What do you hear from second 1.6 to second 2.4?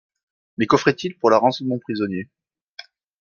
de mon prisonnier?